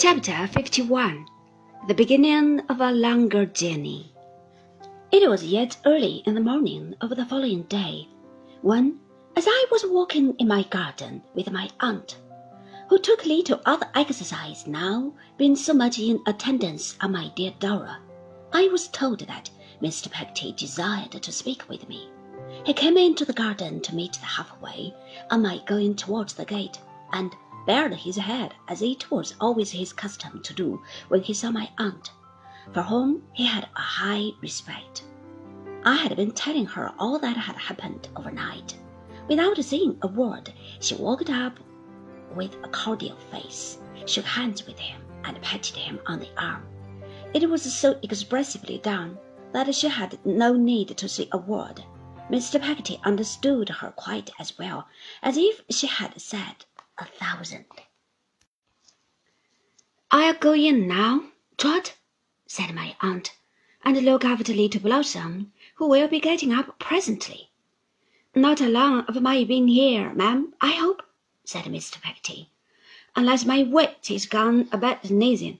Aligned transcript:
Chapter 0.00 0.46
51 0.46 1.26
The 1.88 1.94
Beginning 1.94 2.60
of 2.68 2.80
a 2.80 2.92
Longer 2.92 3.46
Journey. 3.46 4.14
It 5.10 5.28
was 5.28 5.42
yet 5.44 5.76
early 5.84 6.22
in 6.24 6.34
the 6.36 6.40
morning 6.40 6.94
of 7.00 7.10
the 7.16 7.26
following 7.26 7.64
day 7.64 8.06
when, 8.62 9.00
as 9.34 9.46
I 9.48 9.66
was 9.72 9.84
walking 9.84 10.36
in 10.38 10.46
my 10.46 10.62
garden 10.62 11.24
with 11.34 11.50
my 11.50 11.68
aunt, 11.80 12.16
who 12.88 13.00
took 13.00 13.26
little 13.26 13.60
other 13.66 13.88
exercise 13.96 14.68
now, 14.68 15.14
being 15.36 15.56
so 15.56 15.74
much 15.74 15.98
in 15.98 16.22
attendance 16.28 16.96
on 17.00 17.10
my 17.10 17.32
dear 17.34 17.52
Dora, 17.58 17.98
I 18.52 18.68
was 18.68 18.86
told 18.86 19.18
that 19.26 19.50
Mr. 19.82 20.08
Peggotty 20.08 20.52
desired 20.52 21.10
to 21.10 21.32
speak 21.32 21.68
with 21.68 21.88
me. 21.88 22.08
He 22.62 22.72
came 22.72 22.96
into 22.96 23.24
the 23.24 23.32
garden 23.32 23.80
to 23.80 23.96
meet 23.96 24.12
the 24.12 24.26
halfway 24.26 24.94
on 25.28 25.42
my 25.42 25.60
going 25.66 25.96
towards 25.96 26.34
the 26.34 26.44
gate, 26.44 26.78
and 27.12 27.34
bared 27.68 27.92
his 27.92 28.16
head 28.16 28.54
as 28.66 28.80
it 28.80 29.10
was 29.10 29.34
always 29.42 29.70
his 29.70 29.92
custom 29.92 30.42
to 30.42 30.54
do 30.54 30.82
when 31.08 31.20
he 31.20 31.34
saw 31.34 31.50
my 31.50 31.70
aunt, 31.76 32.10
for 32.72 32.80
whom 32.80 33.22
he 33.34 33.44
had 33.44 33.68
a 33.76 33.80
high 33.80 34.30
respect. 34.40 35.04
I 35.84 35.96
had 35.96 36.16
been 36.16 36.30
telling 36.30 36.64
her 36.64 36.94
all 36.98 37.18
that 37.18 37.36
had 37.36 37.56
happened 37.56 38.08
overnight. 38.16 38.74
Without 39.28 39.62
saying 39.62 39.98
a 40.00 40.06
word, 40.06 40.50
she 40.80 40.94
walked 40.94 41.28
up 41.28 41.60
with 42.34 42.56
a 42.64 42.68
cordial 42.68 43.18
face, 43.30 43.76
shook 44.06 44.24
hands 44.24 44.66
with 44.66 44.78
him, 44.78 45.02
and 45.24 45.38
patted 45.42 45.76
him 45.76 46.00
on 46.06 46.20
the 46.20 46.30
arm. 46.42 46.66
It 47.34 47.50
was 47.50 47.70
so 47.70 47.98
expressively 48.02 48.78
done 48.78 49.18
that 49.52 49.74
she 49.74 49.88
had 49.88 50.18
no 50.24 50.54
need 50.54 50.96
to 50.96 51.06
say 51.06 51.28
a 51.32 51.36
word. 51.36 51.84
Mr. 52.30 52.58
Peggotty 52.58 52.98
understood 53.04 53.68
her 53.68 53.90
quite 53.90 54.30
as 54.38 54.56
well 54.56 54.88
as 55.22 55.36
if 55.36 55.60
she 55.70 55.86
had 55.86 56.18
said 56.18 56.64
a 56.98 57.04
thousand. 57.04 57.66
I'll 60.10 60.34
go 60.34 60.54
in 60.54 60.88
now, 60.88 61.30
Trot, 61.56 61.94
said 62.46 62.74
my 62.74 62.96
aunt, 63.00 63.36
and 63.84 64.02
look 64.04 64.24
after 64.24 64.52
little 64.52 64.80
Blossom, 64.80 65.52
who 65.76 65.86
will 65.88 66.08
be 66.08 66.18
getting 66.18 66.52
up 66.52 66.78
presently. 66.78 67.50
Not 68.34 68.60
long 68.60 69.00
of 69.00 69.20
my 69.20 69.44
being 69.44 69.68
here, 69.68 70.12
ma'am, 70.14 70.54
I 70.60 70.72
hope, 70.72 71.02
said 71.44 71.64
Mr. 71.64 72.00
Peggotty, 72.00 72.50
unless 73.14 73.44
my 73.44 73.62
wit 73.62 74.10
is 74.10 74.26
gone 74.26 74.68
a 74.72 74.78
bit 74.78 74.98
sneezing, 75.04 75.58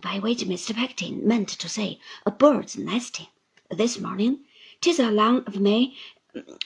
by 0.00 0.18
which 0.18 0.44
Mr. 0.44 0.74
Peggotty 0.74 1.12
meant 1.12 1.48
to 1.48 1.68
say 1.68 2.00
a 2.26 2.30
bird's 2.30 2.76
nesting. 2.76 3.28
This 3.70 3.98
morning, 3.98 4.44
'tis 4.80 4.98
along 4.98 5.44
of 5.44 5.60
me, 5.60 5.96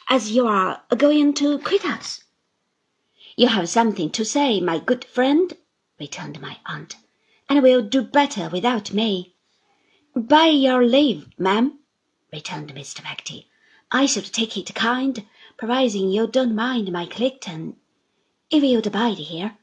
as 0.09 0.31
you 0.31 0.47
are 0.47 0.83
going 0.97 1.35
to 1.35 1.59
quit 1.59 1.85
us. 1.85 2.23
You 3.39 3.49
have 3.49 3.69
something 3.69 4.09
to 4.13 4.25
say, 4.25 4.61
my 4.61 4.79
good 4.79 5.05
friend, 5.05 5.55
returned 6.01 6.41
my 6.41 6.59
aunt, 6.65 6.97
and 7.51 7.63
will 7.63 7.83
do 7.83 8.01
better 8.01 8.49
without 8.49 8.95
me. 8.95 9.35
By 10.15 10.47
your 10.47 10.87
leave, 10.87 11.39
ma'am, 11.39 11.81
returned 12.33 12.75
Mr. 12.75 13.03
Peggotty, 13.03 13.47
I 13.93 14.07
should 14.07 14.33
take 14.33 14.57
it 14.57 14.75
kind, 14.75 15.27
providing 15.59 16.09
you 16.09 16.27
don't 16.27 16.55
mind 16.55 16.91
my 16.91 17.05
collecting, 17.05 17.77
if 18.49 18.65
you'd 18.65 18.87
abide 18.87 19.19
here. 19.19 19.59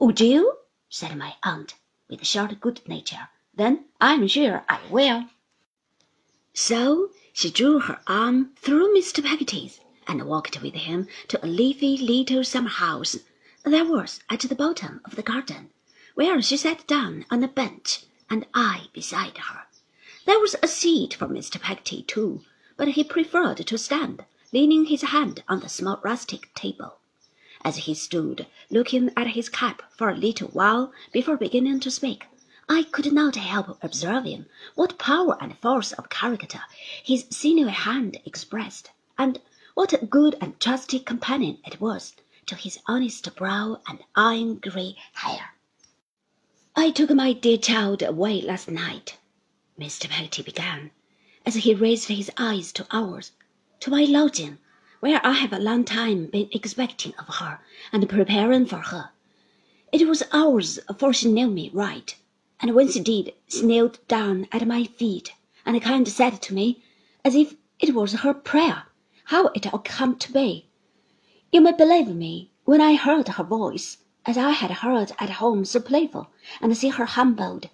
Would 0.00 0.20
you? 0.20 0.58
said 0.88 1.16
my 1.16 1.34
aunt, 1.42 1.74
with 2.08 2.22
a 2.22 2.24
short 2.24 2.60
good 2.60 2.86
nature. 2.86 3.28
Then 3.52 3.86
I'm 4.00 4.28
sure 4.28 4.64
I 4.68 4.78
will. 4.88 5.24
So 6.54 7.10
she 7.32 7.50
drew 7.50 7.80
her 7.80 8.00
arm 8.06 8.54
through 8.54 8.96
Mr. 8.96 9.20
Peggotty's 9.24 9.80
and 10.06 10.26
walked 10.26 10.62
with 10.62 10.74
him 10.74 11.08
to 11.28 11.44
a 11.44 11.48
leafy 11.48 11.96
little 11.96 12.44
summer 12.44 12.68
house 12.68 13.16
that 13.64 13.86
was 13.86 14.20
at 14.30 14.40
the 14.40 14.54
bottom 14.54 15.00
of 15.04 15.16
the 15.16 15.22
garden, 15.22 15.70
where 16.14 16.40
she 16.40 16.56
sat 16.56 16.86
down 16.86 17.26
on 17.30 17.42
a 17.42 17.48
bench, 17.48 18.04
and 18.30 18.46
I 18.54 18.86
beside 18.92 19.38
her. 19.38 19.64
There 20.24 20.38
was 20.38 20.54
a 20.62 20.68
seat 20.68 21.14
for 21.14 21.26
Mr. 21.26 21.60
Peggotty 21.60 22.02
too, 22.02 22.42
but 22.76 22.88
he 22.88 23.02
preferred 23.04 23.58
to 23.58 23.78
stand, 23.78 24.24
leaning 24.52 24.86
his 24.86 25.02
hand 25.02 25.42
on 25.48 25.60
the 25.60 25.68
small 25.68 26.00
rustic 26.04 26.54
table. 26.54 26.98
As 27.64 27.78
he 27.78 27.94
stood 27.94 28.46
looking 28.70 29.10
at 29.16 29.28
his 29.28 29.48
cap 29.48 29.82
for 29.96 30.08
a 30.08 30.16
little 30.16 30.48
while 30.48 30.92
before 31.12 31.36
beginning 31.36 31.80
to 31.80 31.90
speak, 31.90 32.26
I 32.68 32.84
could 32.84 33.12
not 33.12 33.36
help 33.36 33.78
observing 33.82 34.46
what 34.74 34.98
power 34.98 35.36
and 35.40 35.58
force 35.58 35.92
of 35.92 36.10
character 36.10 36.60
his 37.02 37.26
sinewy 37.30 37.70
hand 37.72 38.18
expressed, 38.24 38.90
and 39.18 39.40
what 39.76 39.92
a 39.92 40.06
good 40.06 40.34
and 40.40 40.58
trusty 40.58 40.98
companion 40.98 41.58
it 41.66 41.78
was 41.82 42.14
to 42.46 42.54
his 42.54 42.78
honest 42.86 43.36
brow 43.36 43.78
and 43.86 43.98
iron 44.14 44.54
grey 44.54 44.96
hair. 45.12 45.50
I 46.74 46.90
took 46.90 47.10
my 47.10 47.34
dear 47.34 47.58
child 47.58 48.00
away 48.00 48.40
last 48.40 48.70
night, 48.70 49.18
Mr. 49.78 50.08
Peggotty 50.08 50.42
began, 50.42 50.92
as 51.44 51.56
he 51.56 51.74
raised 51.74 52.08
his 52.08 52.30
eyes 52.38 52.72
to 52.72 52.86
ours, 52.90 53.32
to 53.80 53.90
my 53.90 54.04
lodging, 54.04 54.56
where 55.00 55.20
I 55.22 55.32
have 55.34 55.52
a 55.52 55.58
long 55.58 55.84
time 55.84 56.28
been 56.28 56.48
expecting 56.52 57.12
of 57.18 57.34
her 57.34 57.60
and 57.92 58.08
preparing 58.08 58.64
for 58.64 58.78
her. 58.78 59.10
It 59.92 60.08
was 60.08 60.22
hours 60.32 60.78
afore 60.88 61.12
she 61.12 61.30
knew 61.30 61.48
me 61.48 61.68
right, 61.74 62.16
and 62.60 62.74
when 62.74 62.90
she 62.90 63.00
did, 63.00 63.34
she 63.46 63.60
knelt 63.60 64.08
down 64.08 64.48
at 64.52 64.66
my 64.66 64.84
feet 64.84 65.34
and 65.66 65.78
kind 65.82 66.06
of 66.06 66.14
said 66.14 66.40
to 66.40 66.54
me, 66.54 66.82
as 67.22 67.34
if 67.34 67.56
it 67.78 67.94
was 67.94 68.14
her 68.14 68.32
prayer, 68.32 68.84
how 69.26 69.48
it 69.48 69.66
all 69.72 69.80
come 69.80 70.16
to 70.16 70.32
be. 70.32 70.68
You 71.50 71.60
may 71.60 71.72
believe 71.72 72.08
me, 72.08 72.52
when 72.64 72.80
I 72.80 72.94
heard 72.94 73.26
her 73.26 73.42
voice, 73.44 73.98
as 74.24 74.38
I 74.38 74.50
had 74.50 74.70
heard 74.70 75.10
at 75.18 75.30
home 75.30 75.64
so 75.64 75.80
playful, 75.80 76.28
and 76.60 76.76
see 76.76 76.90
her 76.90 77.06
humbled, 77.06 77.68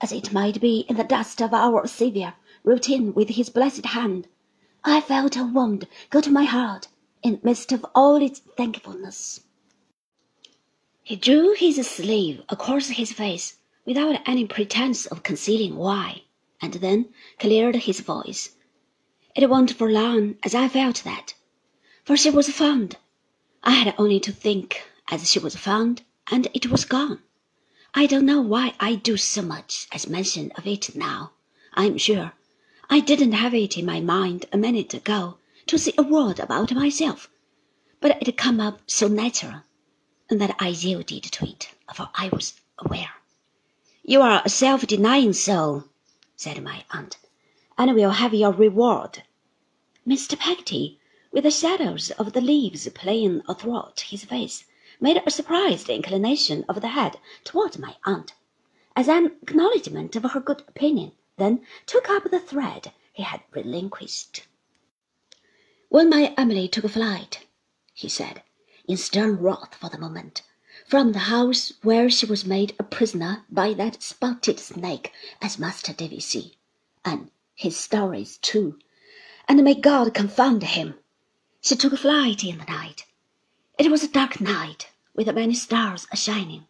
as 0.00 0.12
it 0.12 0.32
might 0.32 0.60
be 0.60 0.86
in 0.88 0.96
the 0.96 1.02
dust 1.02 1.42
of 1.42 1.52
our 1.52 1.88
Saviour, 1.88 2.34
wrote 2.62 2.88
in 2.88 3.14
with 3.14 3.30
his 3.30 3.50
blessed 3.50 3.86
hand, 3.86 4.28
I 4.84 5.00
felt 5.00 5.36
a 5.36 5.42
wound 5.44 5.88
go 6.10 6.20
to 6.20 6.30
my 6.30 6.44
heart 6.44 6.86
in 7.22 7.32
the 7.32 7.40
midst 7.42 7.72
of 7.72 7.84
all 7.92 8.16
its 8.22 8.38
thankfulness. 8.38 9.40
He 11.02 11.16
drew 11.16 11.54
his 11.54 11.84
sleeve 11.84 12.42
across 12.48 12.88
his 12.88 13.12
face 13.12 13.58
without 13.84 14.20
any 14.24 14.46
pretence 14.46 15.06
of 15.06 15.24
concealing 15.24 15.76
why, 15.76 16.22
and 16.62 16.74
then 16.74 17.08
cleared 17.40 17.74
his 17.74 18.00
voice. 18.00 18.55
It 19.38 19.50
wasn't 19.50 19.74
for 19.74 19.90
long 19.90 20.36
as 20.42 20.54
I 20.54 20.66
felt 20.66 21.04
that 21.04 21.34
for 22.06 22.16
she 22.16 22.30
was 22.30 22.48
found. 22.48 22.96
I 23.64 23.72
had 23.72 23.94
only 23.98 24.18
to 24.20 24.32
think 24.32 24.82
as 25.10 25.28
she 25.28 25.38
was 25.40 25.56
found, 25.56 26.02
and 26.30 26.48
it 26.54 26.70
was 26.70 26.84
gone. 26.84 27.20
I 27.94 28.06
don't 28.06 28.24
know 28.24 28.40
why 28.40 28.74
I 28.80 28.94
do 28.94 29.16
so 29.16 29.42
much 29.42 29.88
as 29.92 30.08
mention 30.08 30.52
of 30.52 30.66
it 30.66 30.94
now. 30.94 31.32
I'm 31.74 31.98
sure 31.98 32.32
I 32.88 33.00
didn't 33.00 33.32
have 33.32 33.52
it 33.54 33.76
in 33.76 33.84
my 33.84 34.00
mind 34.00 34.46
a 34.52 34.56
minute 34.56 34.94
ago 34.94 35.38
to 35.66 35.76
say 35.76 35.92
a 35.98 36.02
word 36.02 36.38
about 36.38 36.72
myself, 36.72 37.28
but 38.00 38.16
it 38.22 38.36
come 38.36 38.60
up 38.60 38.80
so 38.86 39.08
natural, 39.08 39.62
and 40.30 40.40
that 40.40 40.54
I 40.60 40.68
yielded 40.68 41.24
to 41.24 41.44
it, 41.44 41.70
for 41.92 42.08
I 42.14 42.28
was 42.28 42.54
aware. 42.78 43.10
You 44.04 44.22
are 44.22 44.42
a 44.44 44.48
self-denying 44.48 45.32
soul, 45.32 45.84
said 46.36 46.62
my 46.62 46.84
aunt, 46.92 47.18
and 47.76 47.94
will 47.94 48.12
have 48.12 48.32
your 48.32 48.52
reward. 48.52 49.24
Mr. 50.06 50.38
Peggotty 50.38 51.00
with 51.32 51.42
the 51.42 51.50
shadows 51.50 52.12
of 52.12 52.32
the 52.32 52.40
leaves 52.40 52.88
playing 52.94 53.42
athwart 53.48 53.98
his 54.02 54.22
face, 54.24 54.64
made 55.00 55.20
a 55.26 55.30
surprised 55.32 55.88
inclination 55.88 56.64
of 56.68 56.80
the 56.80 56.86
head 56.94 57.18
toward 57.42 57.76
my 57.76 57.96
aunt, 58.04 58.32
as 58.94 59.08
an 59.08 59.26
acknowledgment 59.42 60.14
of 60.14 60.22
her 60.22 60.38
good 60.38 60.60
opinion, 60.68 61.10
then 61.38 61.66
took 61.86 62.08
up 62.08 62.30
the 62.30 62.38
thread 62.38 62.92
he 63.12 63.24
had 63.24 63.42
relinquished. 63.50 64.46
When 65.88 66.08
my 66.08 66.32
Emily 66.38 66.68
took 66.68 66.88
flight, 66.88 67.44
he 67.92 68.08
said, 68.08 68.44
in 68.86 68.96
stern 68.96 69.38
wrath 69.38 69.74
for 69.74 69.90
the 69.90 69.98
moment, 69.98 70.42
from 70.86 71.10
the 71.10 71.18
house 71.34 71.72
where 71.82 72.08
she 72.08 72.26
was 72.26 72.44
made 72.44 72.76
a 72.78 72.84
prisoner 72.84 73.44
by 73.50 73.74
that 73.74 74.04
spotted 74.04 74.60
snake, 74.60 75.12
as 75.42 75.58
Master 75.58 75.92
Davy 75.92 76.20
see, 76.20 76.58
and 77.04 77.32
his 77.56 77.76
stories 77.76 78.38
too, 78.38 78.78
and 79.48 79.62
may 79.62 79.74
God 79.74 80.12
confound 80.12 80.62
him! 80.62 80.94
She 81.60 81.76
took 81.76 81.96
flight 81.96 82.42
in 82.42 82.58
the 82.58 82.64
night. 82.64 83.04
It 83.78 83.90
was 83.90 84.02
a 84.02 84.08
dark 84.08 84.40
night, 84.40 84.90
with 85.14 85.32
many 85.32 85.54
stars 85.54 86.06
a 86.10 86.16
shining. 86.16 86.66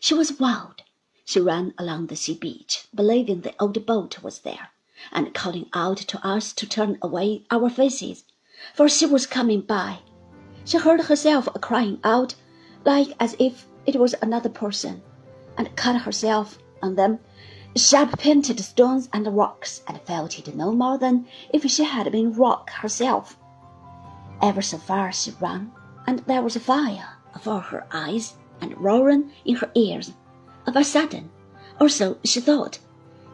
She 0.00 0.12
was 0.12 0.40
wild. 0.40 0.82
She 1.24 1.38
ran 1.40 1.72
along 1.78 2.06
the 2.08 2.16
sea 2.16 2.34
beach, 2.34 2.88
believing 2.92 3.42
the 3.42 3.54
old 3.60 3.86
boat 3.86 4.22
was 4.24 4.40
there, 4.40 4.70
and 5.12 5.34
calling 5.34 5.68
out 5.72 5.98
to 5.98 6.26
us 6.26 6.52
to 6.54 6.66
turn 6.66 6.98
away 7.00 7.44
our 7.50 7.70
faces, 7.70 8.24
for 8.74 8.88
she 8.88 9.06
was 9.06 9.26
coming 9.26 9.60
by. 9.60 10.00
She 10.64 10.78
heard 10.78 11.02
herself 11.02 11.48
crying 11.60 12.00
out, 12.02 12.34
like 12.84 13.14
as 13.20 13.36
if 13.38 13.66
it 13.86 13.96
was 13.96 14.16
another 14.20 14.48
person, 14.48 15.02
and 15.56 15.76
cut 15.76 16.02
herself 16.02 16.58
on 16.82 16.96
them 16.96 17.20
sharp 17.76 18.18
painted 18.18 18.58
stones 18.60 19.08
and 19.12 19.26
rocks, 19.36 19.82
and 19.86 20.00
felt 20.02 20.38
it 20.38 20.54
no 20.54 20.72
more 20.72 20.96
than 20.96 21.26
if 21.52 21.70
she 21.70 21.84
had 21.84 22.10
been 22.10 22.32
rock 22.32 22.70
herself. 22.70 23.38
Ever 24.40 24.62
so 24.62 24.78
far 24.78 25.12
she 25.12 25.32
ran, 25.40 25.72
and 26.06 26.20
there 26.20 26.42
was 26.42 26.56
a 26.56 26.60
fire 26.60 27.18
afore 27.34 27.60
her 27.60 27.86
eyes 27.92 28.34
and 28.60 28.76
roaring 28.80 29.30
in 29.44 29.56
her 29.56 29.70
ears. 29.74 30.12
Of 30.66 30.76
a 30.76 30.84
sudden, 30.84 31.30
or 31.80 31.88
so 31.88 32.18
she 32.24 32.40
thought. 32.40 32.78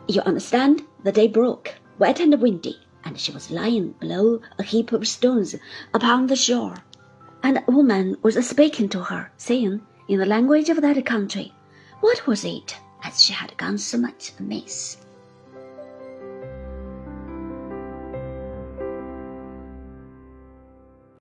You 0.08 0.22
understand, 0.22 0.82
the 1.04 1.12
day 1.12 1.28
broke, 1.28 1.74
wet 1.98 2.18
and 2.18 2.40
windy, 2.40 2.76
and 3.04 3.18
she 3.18 3.30
was 3.32 3.50
lying 3.50 3.92
below 4.00 4.40
a 4.58 4.62
heap 4.62 4.92
of 4.92 5.06
stones 5.06 5.54
upon 5.94 6.26
the 6.26 6.36
shore, 6.36 6.76
and 7.42 7.62
a 7.66 7.70
woman 7.70 8.16
was 8.22 8.44
speaking 8.46 8.88
to 8.88 9.04
her, 9.04 9.30
saying, 9.36 9.82
in 10.08 10.18
the 10.18 10.26
language 10.26 10.68
of 10.68 10.80
that 10.80 11.06
country, 11.06 11.54
what 12.00 12.26
was 12.26 12.44
it 12.44 12.76
as 13.04 13.22
she 13.22 13.32
had 13.32 13.56
gone 13.56 13.78
so 13.78 13.98
much 13.98 14.32
amiss? 14.38 14.96